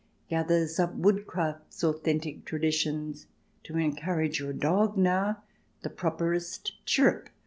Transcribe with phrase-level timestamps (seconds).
[0.29, 3.27] gathers up Woodcraft's authentic traditions.
[3.65, 5.43] To encourage your dog, now,
[5.83, 7.29] the properest chirrup.